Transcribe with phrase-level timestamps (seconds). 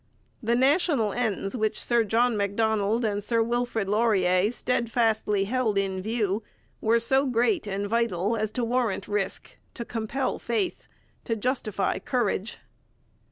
[0.41, 6.41] The national ends which Sir John Macdonald and Sir Wilfrid Laurier steadfastly held in view
[6.81, 10.87] were so great and vital as to warrant risk, to compel faith,
[11.25, 12.57] to justify courage.